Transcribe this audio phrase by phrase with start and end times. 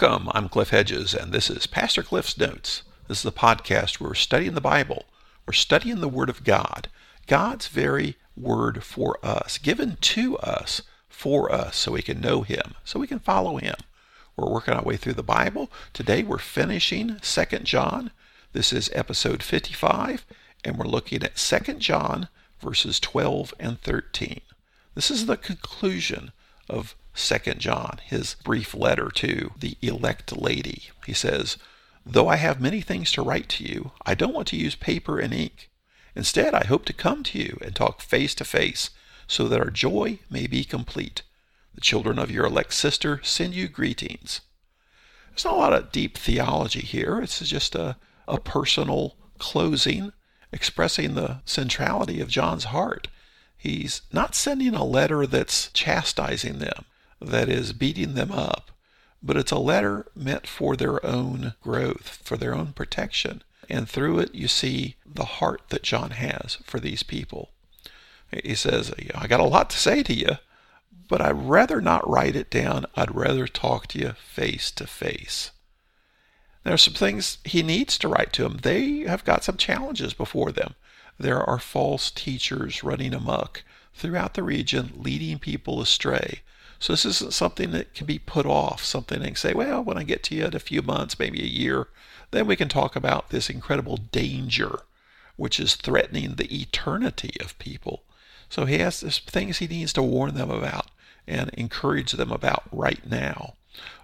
[0.00, 0.28] Welcome.
[0.32, 2.84] I'm Cliff Hedges, and this is Pastor Cliff's Notes.
[3.08, 5.06] This is the podcast where we're studying the Bible.
[5.44, 6.86] We're studying the Word of God,
[7.26, 12.76] God's very Word for us, given to us for us so we can know Him,
[12.84, 13.74] so we can follow Him.
[14.36, 15.68] We're working our way through the Bible.
[15.92, 18.12] Today we're finishing 2 John.
[18.52, 20.24] This is episode 55,
[20.62, 22.28] and we're looking at 2 John
[22.60, 24.42] verses 12 and 13.
[24.94, 26.30] This is the conclusion
[26.68, 30.90] of 2 John, his brief letter to the elect lady.
[31.04, 31.56] He says,
[32.06, 35.18] Though I have many things to write to you, I don't want to use paper
[35.18, 35.68] and ink.
[36.14, 38.90] Instead, I hope to come to you and talk face to face,
[39.26, 41.22] so that our joy may be complete.
[41.74, 44.40] The children of your elect sister send you greetings.
[45.30, 47.20] There's not a lot of deep theology here.
[47.20, 47.96] It's just a,
[48.28, 50.12] a personal closing
[50.52, 53.08] expressing the centrality of John's heart.
[53.56, 56.84] He's not sending a letter that's chastising them
[57.20, 58.70] that is beating them up,
[59.22, 63.42] but it's a letter meant for their own growth, for their own protection.
[63.68, 67.50] And through it, you see the heart that John has for these people.
[68.44, 70.38] He says, I got a lot to say to you,
[71.08, 72.86] but I'd rather not write it down.
[72.94, 75.50] I'd rather talk to you face to face.
[76.64, 78.58] There are some things he needs to write to them.
[78.62, 80.74] They have got some challenges before them.
[81.18, 86.42] There are false teachers running amok throughout the region, leading people astray.
[86.78, 89.98] So this isn't something that can be put off, something they can say, well, when
[89.98, 91.88] I get to you in a few months, maybe a year,
[92.30, 94.80] then we can talk about this incredible danger
[95.38, 98.02] which is threatening the eternity of people.
[98.50, 100.90] So he has things he needs to warn them about
[101.28, 103.54] and encourage them about right now.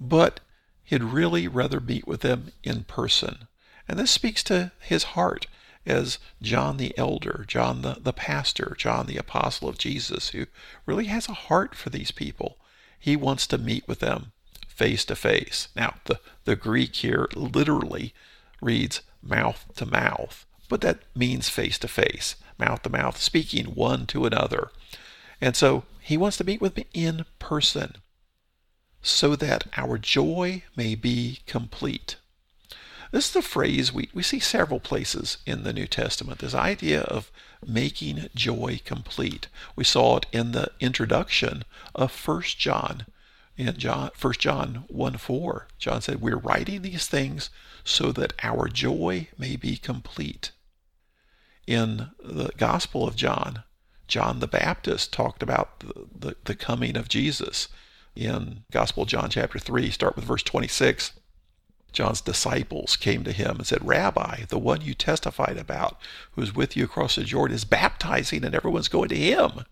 [0.00, 0.38] But
[0.84, 3.48] he'd really rather meet with them in person.
[3.88, 5.48] And this speaks to his heart
[5.86, 10.46] as John the elder, John the, the pastor, John the apostle of Jesus, who
[10.84, 12.58] really has a heart for these people.
[12.98, 14.32] He wants to meet with them
[14.68, 15.68] face to face.
[15.74, 18.12] Now, the, the Greek here literally
[18.60, 24.06] reads mouth to mouth, but that means face to face, mouth to mouth, speaking one
[24.06, 24.70] to another.
[25.40, 27.96] And so he wants to meet with me in person
[29.02, 32.16] so that our joy may be complete.
[33.12, 36.40] This is a phrase we, we see several places in the New Testament.
[36.40, 37.30] This idea of
[37.64, 39.48] making joy complete.
[39.74, 43.06] We saw it in the introduction of 1 John.
[43.56, 47.48] In John, 1 John 1 4, John said, We're writing these things
[47.84, 50.50] so that our joy may be complete.
[51.66, 53.62] In the Gospel of John,
[54.08, 57.68] John the Baptist talked about the, the, the coming of Jesus.
[58.14, 61.12] In Gospel John chapter 3, start with verse 26.
[61.96, 65.98] John's disciples came to him and said, Rabbi, the one you testified about,
[66.32, 69.64] who is with you across the Jordan, is baptizing and everyone's going to him.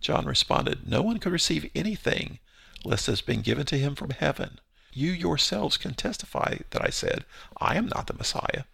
[0.00, 2.40] John responded, No one could receive anything
[2.84, 4.58] lest it has been given to him from heaven.
[4.92, 7.24] You yourselves can testify that I said,
[7.58, 8.64] I am not the Messiah,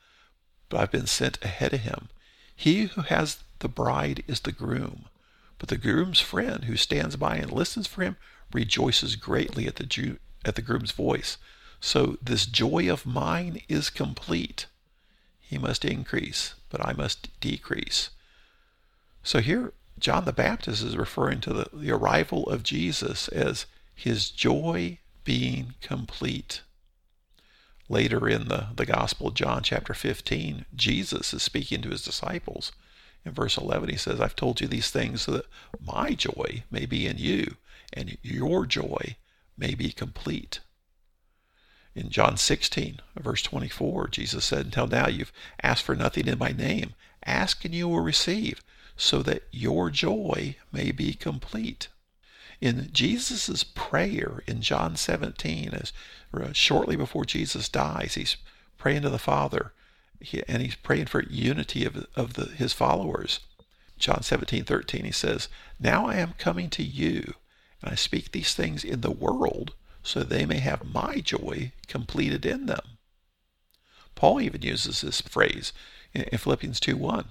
[0.71, 2.09] but I've been sent ahead of him.
[2.57, 5.05] He who has the bride is the groom,
[5.59, 8.17] but the groom's friend who stands by and listens for him
[8.55, 11.37] rejoices greatly at the, Jew, at the groom's voice.
[11.85, 14.65] So this joy of mine is complete.
[15.39, 18.09] He must increase, but I must decrease.
[19.23, 24.31] So here, John the Baptist is referring to the, the arrival of Jesus as his
[24.31, 26.63] joy being complete.
[27.91, 32.73] Later in the, the Gospel John, chapter 15, Jesus is speaking to his disciples.
[33.27, 35.47] In verse 11, he says, I've told you these things so that
[35.79, 37.57] my joy may be in you,
[37.93, 39.17] and your joy
[39.59, 40.61] may be complete.
[41.95, 45.33] In John 16, verse 24, Jesus said, Until now you've
[45.63, 46.95] asked for nothing in my name.
[47.25, 48.63] Ask and you will receive,
[48.97, 51.89] so that your joy may be complete.
[52.61, 55.93] In Jesus' prayer in John 17, as
[56.33, 58.37] uh, shortly before Jesus dies, he's
[58.77, 59.73] praying to the Father,
[60.49, 63.39] and he's praying for unity of, of the, his followers.
[63.99, 65.49] John 17, 13, he says,
[65.79, 67.35] Now I am coming to you,
[67.81, 69.75] and I speak these things in the world
[70.05, 72.99] so they may have my joy completed in them.
[74.15, 75.73] Paul even uses this phrase
[76.13, 77.27] in Philippians 2:1.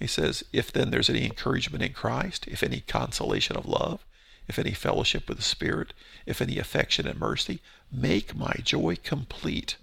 [0.00, 4.04] He says, If then there's any encouragement in Christ, if any consolation of love,
[4.48, 5.92] if any fellowship with the Spirit,
[6.26, 7.60] if any affection and mercy,
[7.92, 9.76] make my joy complete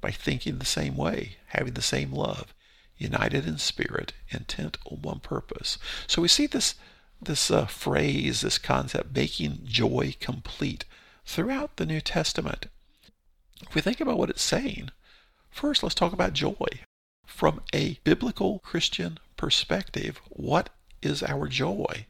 [0.00, 2.54] by thinking the same way, having the same love,
[2.98, 5.78] united in spirit, intent on one purpose.
[6.06, 6.74] So we see this
[7.20, 10.84] this uh, phrase, this concept, making joy complete
[11.26, 12.66] throughout the New Testament.
[13.60, 14.90] If we think about what it's saying,
[15.50, 16.68] first let's talk about joy.
[17.26, 20.70] From a biblical Christian perspective, what
[21.02, 22.06] is our joy?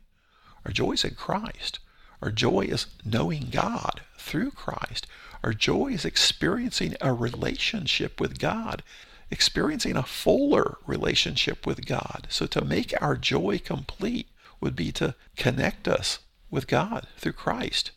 [0.65, 1.81] Our joy is in Christ.
[2.23, 5.07] Our joy is knowing God through Christ.
[5.43, 8.83] Our joy is experiencing a relationship with God,
[9.31, 12.27] experiencing a fuller relationship with God.
[12.29, 14.29] So to make our joy complete
[14.61, 16.21] would be to connect us
[16.51, 17.91] with God through Christ.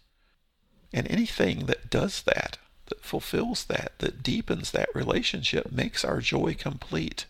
[0.91, 2.57] And anything that does that,
[2.87, 7.25] that fulfills that, that deepens that relationship, makes our joy complete.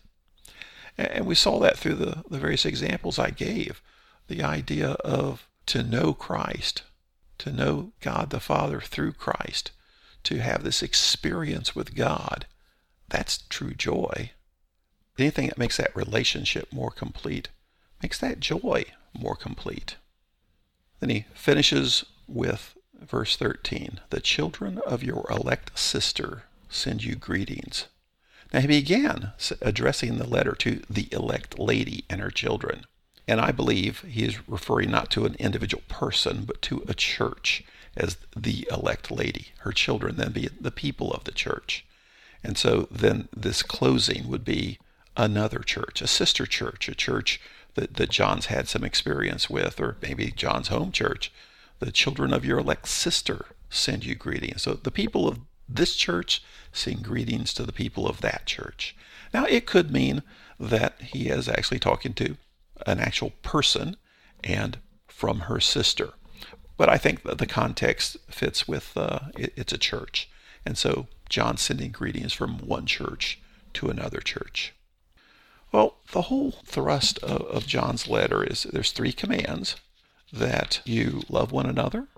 [0.96, 3.82] And we saw that through the, the various examples I gave.
[4.28, 6.82] The idea of to know Christ,
[7.38, 9.70] to know God the Father through Christ,
[10.24, 12.46] to have this experience with God.
[13.08, 14.32] That's true joy.
[15.18, 17.48] Anything that makes that relationship more complete
[18.02, 19.96] makes that joy more complete.
[21.00, 27.86] Then he finishes with verse 13 The children of your elect sister send you greetings.
[28.52, 32.84] Now he began addressing the letter to the elect lady and her children.
[33.28, 37.62] And I believe he is referring not to an individual person, but to a church
[37.96, 39.48] as the elect lady.
[39.58, 41.84] Her children then be the people of the church.
[42.42, 44.78] And so then this closing would be
[45.16, 47.40] another church, a sister church, a church
[47.74, 51.30] that, that John's had some experience with, or maybe John's home church.
[51.80, 54.62] The children of your elect sister send you greetings.
[54.62, 56.42] So the people of this church
[56.72, 58.96] send greetings to the people of that church.
[59.32, 60.22] Now, it could mean
[60.58, 62.36] that he is actually talking to
[62.86, 63.96] an actual person
[64.42, 64.78] and
[65.08, 66.14] from her sister.
[66.76, 70.28] But I think that the context fits with uh, it, it's a church.
[70.64, 73.38] And so John sending greetings from one church
[73.74, 74.74] to another church.
[75.72, 79.76] Well, the whole thrust of, of John's letter is there's three commands
[80.32, 82.08] that you love one another,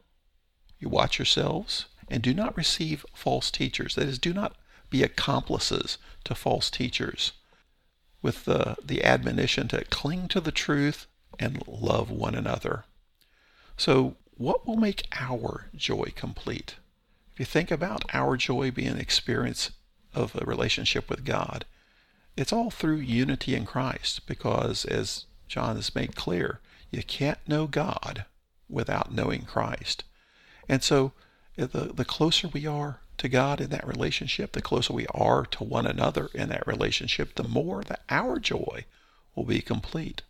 [0.79, 3.95] you watch yourselves, and do not receive false teachers.
[3.95, 4.55] That is, do not
[4.91, 7.33] be accomplices to false teachers.
[8.21, 11.07] With the, the admonition to cling to the truth
[11.39, 12.85] and love one another.
[13.77, 16.77] So, what will make our joy complete?
[17.33, 19.71] If you think about our joy being an experience
[20.15, 21.65] of a relationship with God,
[22.37, 26.61] it's all through unity in Christ because, as John has made clear,
[26.93, 28.27] you can't know God
[28.69, 30.05] without knowing Christ.
[30.69, 31.13] And so,
[31.59, 35.45] eh, the, the closer we are to God in that relationship, the closer we are
[35.47, 38.85] to one another in that relationship, the more that our joy
[39.35, 40.23] will be complete.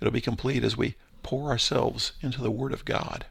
[0.00, 3.26] It'll be complete as we pour ourselves into the Word of God,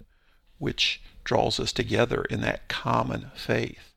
[0.60, 3.94] which draws us together in that common faith.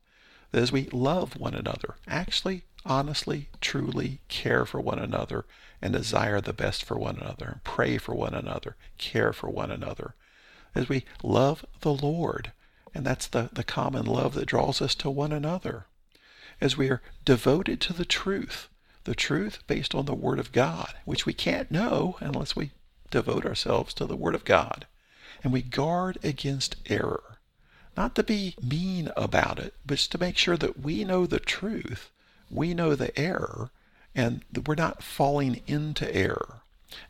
[0.51, 5.45] As we love one another, actually honestly, truly care for one another
[5.83, 9.69] and desire the best for one another and pray for one another, care for one
[9.69, 10.15] another.
[10.73, 12.53] As we love the Lord,
[12.95, 15.85] and that's the, the common love that draws us to one another.
[16.61, 18.69] As we are devoted to the truth,
[19.03, 22.71] the truth based on the Word of God, which we can't know unless we
[23.11, 24.87] devote ourselves to the Word of God.
[25.43, 27.39] And we guard against error.
[27.97, 32.09] Not to be mean about it, but to make sure that we know the truth
[32.49, 33.71] we know the error
[34.15, 36.61] and we're not falling into error.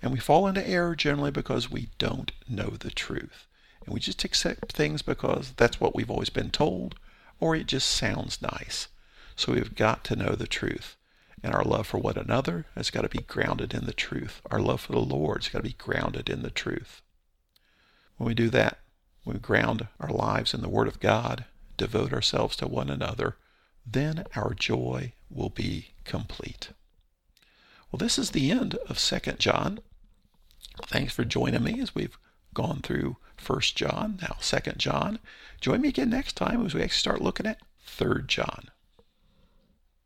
[0.01, 3.47] And we fall into error generally because we don't know the truth.
[3.85, 6.95] And we just accept things because that's what we've always been told
[7.43, 8.87] or it just sounds nice.
[9.35, 10.95] So we've got to know the truth.
[11.43, 14.41] And our love for one another has got to be grounded in the truth.
[14.49, 17.01] Our love for the Lord has got to be grounded in the truth.
[18.15, 18.79] When we do that,
[19.25, 21.43] we ground our lives in the Word of God,
[21.75, 23.35] devote ourselves to one another,
[23.85, 26.69] then our joy will be complete.
[27.93, 29.79] Well, this is the end of Second John.
[30.87, 32.17] Thanks for joining me as we've
[32.55, 35.19] gone through First John, now Second John.
[35.61, 38.71] Join me again next time as we actually start looking at Third John.